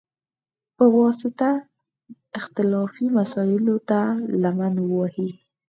[0.77, 1.49] په واسطه،
[2.39, 3.99] اختلافي مسایلوته
[4.41, 5.29] لمن ووهي،